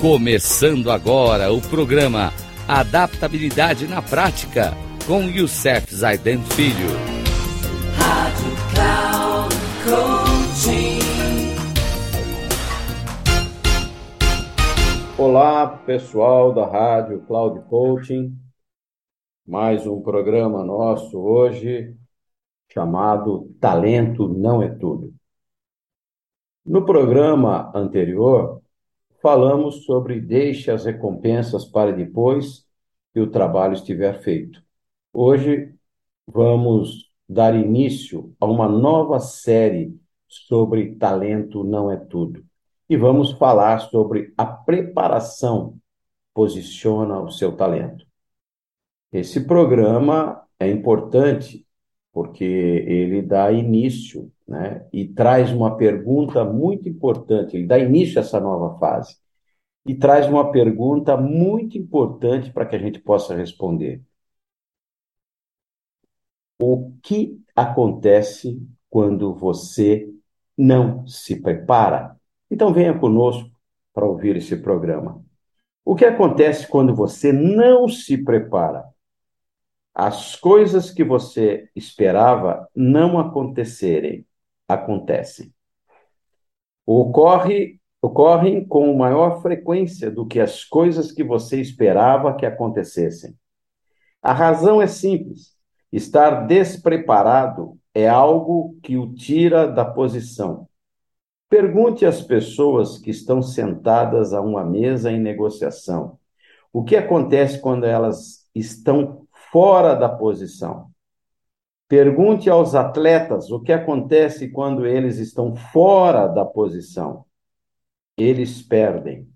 Começando 0.00 0.90
agora 0.90 1.52
o 1.52 1.60
programa 1.60 2.32
Adaptabilidade 2.66 3.86
na 3.86 4.00
Prática 4.00 4.72
com 5.06 5.24
Youssef 5.24 5.94
Zaiden 5.94 6.38
Filho. 6.38 6.88
Rádio 7.98 8.50
Cloud 8.72 9.54
Coaching. 9.84 11.00
Olá, 15.18 15.66
pessoal 15.84 16.54
da 16.54 16.66
Rádio 16.66 17.20
Cloud 17.26 17.68
Coaching. 17.68 18.34
Mais 19.46 19.86
um 19.86 20.00
programa 20.00 20.64
nosso 20.64 21.20
hoje 21.20 21.94
chamado 22.72 23.54
Talento 23.60 24.26
Não 24.28 24.62
é 24.62 24.70
Tudo. 24.70 25.12
No 26.64 26.86
programa 26.86 27.70
anterior, 27.74 28.59
falamos 29.22 29.84
sobre 29.84 30.20
deixe 30.20 30.70
as 30.70 30.84
recompensas 30.84 31.64
para 31.64 31.92
depois 31.92 32.66
que 33.12 33.20
o 33.20 33.30
trabalho 33.30 33.74
estiver 33.74 34.20
feito. 34.22 34.62
Hoje 35.12 35.74
vamos 36.26 37.10
dar 37.28 37.54
início 37.54 38.34
a 38.40 38.46
uma 38.46 38.68
nova 38.68 39.20
série 39.20 39.98
sobre 40.26 40.94
talento 40.94 41.64
não 41.64 41.90
é 41.90 41.96
tudo. 41.96 42.44
E 42.88 42.96
vamos 42.96 43.32
falar 43.32 43.80
sobre 43.80 44.32
a 44.36 44.44
preparação 44.44 45.76
posiciona 46.32 47.20
o 47.20 47.30
seu 47.30 47.56
talento. 47.56 48.06
Esse 49.12 49.44
programa 49.44 50.42
é 50.58 50.68
importante 50.68 51.66
porque 52.12 52.44
ele 52.44 53.22
dá 53.22 53.52
início 53.52 54.32
né? 54.46 54.86
e 54.92 55.06
traz 55.08 55.52
uma 55.52 55.76
pergunta 55.76 56.44
muito 56.44 56.88
importante. 56.88 57.56
Ele 57.56 57.66
dá 57.66 57.78
início 57.78 58.18
a 58.18 58.22
essa 58.22 58.40
nova 58.40 58.78
fase 58.78 59.16
e 59.86 59.94
traz 59.94 60.26
uma 60.28 60.50
pergunta 60.50 61.16
muito 61.16 61.78
importante 61.78 62.52
para 62.52 62.66
que 62.66 62.76
a 62.76 62.78
gente 62.78 62.98
possa 63.00 63.34
responder. 63.34 64.02
O 66.60 66.92
que 67.02 67.40
acontece 67.56 68.60
quando 68.90 69.34
você 69.34 70.12
não 70.56 71.06
se 71.06 71.40
prepara? 71.40 72.16
Então 72.50 72.72
venha 72.72 72.98
conosco 72.98 73.50
para 73.94 74.06
ouvir 74.06 74.36
esse 74.36 74.56
programa. 74.56 75.24
O 75.84 75.94
que 75.94 76.04
acontece 76.04 76.68
quando 76.68 76.94
você 76.94 77.32
não 77.32 77.88
se 77.88 78.18
prepara? 78.18 78.84
As 79.94 80.36
coisas 80.36 80.90
que 80.90 81.02
você 81.02 81.68
esperava 81.74 82.68
não 82.74 83.18
acontecerem 83.18 84.26
acontecem. 84.68 85.52
Ocorre, 86.86 87.80
ocorrem 88.00 88.64
com 88.64 88.96
maior 88.96 89.42
frequência 89.42 90.10
do 90.10 90.26
que 90.26 90.40
as 90.40 90.64
coisas 90.64 91.12
que 91.12 91.22
você 91.24 91.60
esperava 91.60 92.34
que 92.34 92.46
acontecessem. 92.46 93.36
A 94.22 94.32
razão 94.32 94.80
é 94.80 94.86
simples. 94.86 95.54
Estar 95.92 96.46
despreparado 96.46 97.76
é 97.94 98.08
algo 98.08 98.78
que 98.82 98.96
o 98.96 99.12
tira 99.12 99.66
da 99.66 99.84
posição. 99.84 100.68
Pergunte 101.48 102.06
às 102.06 102.22
pessoas 102.22 102.96
que 102.96 103.10
estão 103.10 103.42
sentadas 103.42 104.32
a 104.32 104.40
uma 104.40 104.64
mesa 104.64 105.10
em 105.10 105.18
negociação. 105.18 106.16
O 106.72 106.84
que 106.84 106.94
acontece 106.94 107.60
quando 107.60 107.84
elas 107.84 108.48
estão 108.54 109.19
fora 109.52 109.94
da 109.94 110.08
posição? 110.08 110.90
Pergunte 111.88 112.48
aos 112.48 112.74
atletas 112.74 113.50
o 113.50 113.60
que 113.60 113.72
acontece 113.72 114.48
quando 114.50 114.86
eles 114.86 115.18
estão 115.18 115.56
fora 115.56 116.28
da 116.28 116.44
posição. 116.44 117.24
Eles 118.16 118.62
perdem. 118.62 119.28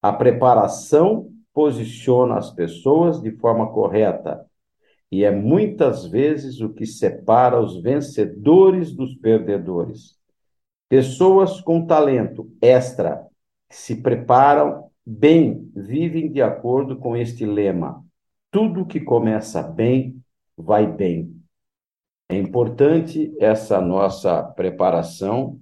A 0.00 0.12
preparação 0.12 1.32
posiciona 1.52 2.36
as 2.36 2.52
pessoas 2.52 3.20
de 3.20 3.32
forma 3.32 3.72
correta 3.72 4.46
e 5.10 5.24
é 5.24 5.30
muitas 5.30 6.06
vezes 6.06 6.60
o 6.60 6.68
que 6.68 6.86
separa 6.86 7.60
os 7.60 7.82
vencedores 7.82 8.92
dos 8.92 9.14
perdedores. 9.14 10.16
Pessoas 10.88 11.60
com 11.60 11.84
talento 11.84 12.48
extra 12.60 13.26
que 13.68 13.76
se 13.76 13.96
preparam 14.02 14.88
bem 15.04 15.70
vivem 15.74 16.30
de 16.30 16.42
acordo 16.42 16.96
com 16.96 17.16
este 17.16 17.44
lema: 17.44 18.04
tudo 18.50 18.86
que 18.86 19.00
começa 19.00 19.62
bem 19.62 20.22
vai 20.56 20.86
bem. 20.86 21.34
É 22.28 22.36
importante 22.36 23.34
essa 23.40 23.80
nossa 23.80 24.42
preparação, 24.42 25.60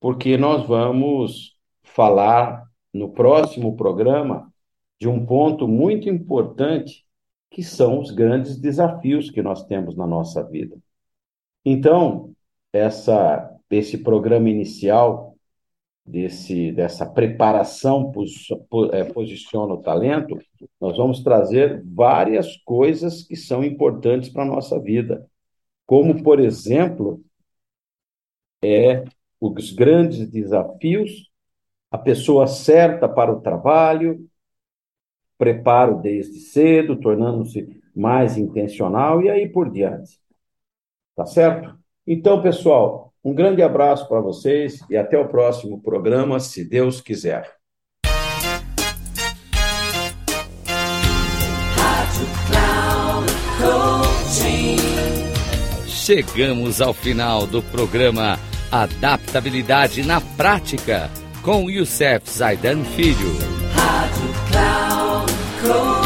porque 0.00 0.36
nós 0.36 0.66
vamos 0.66 1.58
falar 1.82 2.66
no 2.92 3.10
próximo 3.10 3.76
programa 3.76 4.52
de 5.00 5.08
um 5.08 5.26
ponto 5.26 5.68
muito 5.68 6.08
importante, 6.08 7.04
que 7.50 7.62
são 7.62 8.00
os 8.00 8.10
grandes 8.10 8.58
desafios 8.58 9.30
que 9.30 9.42
nós 9.42 9.64
temos 9.66 9.96
na 9.96 10.06
nossa 10.06 10.42
vida. 10.42 10.76
Então, 11.64 12.34
essa, 12.72 13.54
esse 13.70 13.98
programa 13.98 14.48
inicial 14.48 15.33
desse, 16.06 16.72
dessa 16.72 17.06
preparação 17.06 18.12
é, 18.92 19.04
posiciona 19.04 19.74
o 19.74 19.82
talento, 19.82 20.38
nós 20.80 20.96
vamos 20.96 21.22
trazer 21.22 21.82
várias 21.84 22.56
coisas 22.58 23.22
que 23.22 23.36
são 23.36 23.64
importantes 23.64 24.28
para 24.28 24.42
a 24.42 24.46
nossa 24.46 24.78
vida 24.78 25.26
como, 25.86 26.22
por 26.22 26.40
exemplo, 26.40 27.22
é 28.62 29.04
os 29.40 29.72
grandes 29.72 30.30
desafios, 30.30 31.30
a 31.90 31.98
pessoa 31.98 32.46
certa 32.46 33.08
para 33.08 33.32
o 33.32 33.40
trabalho, 33.40 34.26
preparo 35.36 36.00
desde 36.00 36.40
cedo, 36.40 36.98
tornando-se 36.98 37.82
mais 37.94 38.38
intencional 38.38 39.22
e 39.22 39.28
aí 39.30 39.48
por 39.48 39.70
diante. 39.70 40.18
Tá 41.14 41.26
certo? 41.26 41.78
Então, 42.06 42.42
pessoal, 42.42 43.13
um 43.24 43.34
grande 43.34 43.62
abraço 43.62 44.06
para 44.06 44.20
vocês 44.20 44.80
e 44.90 44.96
até 44.96 45.18
o 45.18 45.28
próximo 45.28 45.80
programa, 45.80 46.38
se 46.38 46.62
Deus 46.62 47.00
quiser. 47.00 47.50
Chegamos 55.86 56.82
ao 56.82 56.92
final 56.92 57.46
do 57.46 57.62
programa 57.62 58.38
Adaptabilidade 58.70 60.02
na 60.02 60.20
Prática 60.20 61.10
com 61.42 61.70
Youssef 61.70 62.28
Zaidan 62.28 62.84
Filho. 62.84 63.32
Rádio 63.72 64.28
Cloud 64.50 65.32
Coaching. 65.62 66.03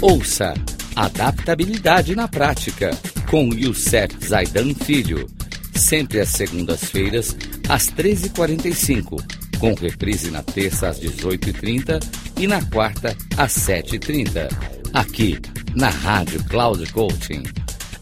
Ouça 0.00 0.54
Adaptabilidade 0.94 2.14
na 2.14 2.28
Prática 2.28 2.96
com 3.30 3.52
Youssef 3.52 4.16
Zaidan 4.26 4.72
Filho. 4.74 5.26
Sempre 5.74 6.20
às 6.20 6.30
segundas-feiras, 6.30 7.36
às 7.68 7.88
13h45 7.88 9.22
com 9.58 9.74
reprise 9.74 10.30
na 10.30 10.42
terça 10.42 10.88
às 10.88 10.98
18h30 11.00 12.02
e 12.38 12.46
na 12.46 12.64
quarta 12.64 13.14
às 13.36 13.52
7h30, 13.54 14.48
aqui 14.92 15.38
na 15.74 15.90
Rádio 15.90 16.42
Cloud 16.44 16.90
Coaching. 16.92 17.42